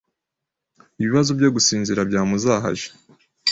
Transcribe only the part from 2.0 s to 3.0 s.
byamuzahaje